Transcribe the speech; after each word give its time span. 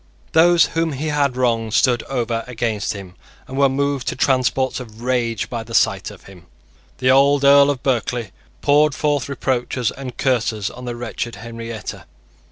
Those 0.31 0.65
whom 0.73 0.93
he 0.93 1.09
had 1.09 1.37
wronged 1.37 1.75
stood 1.75 2.01
over 2.09 2.43
against 2.47 2.93
him, 2.93 3.13
and 3.47 3.55
were 3.55 3.69
moved 3.69 4.07
to 4.07 4.15
transports 4.15 4.79
of 4.79 5.03
rage 5.03 5.47
by 5.47 5.61
the 5.61 5.75
sight 5.75 6.09
of 6.09 6.23
him. 6.23 6.47
The 6.97 7.11
old 7.11 7.43
Earl 7.43 7.69
of 7.69 7.83
Berkeley 7.83 8.31
poured 8.63 8.95
forth 8.95 9.29
reproaches 9.29 9.91
and 9.91 10.17
curses 10.17 10.71
on 10.71 10.85
the 10.85 10.95
wretched 10.95 11.35
Henrietta. 11.35 12.07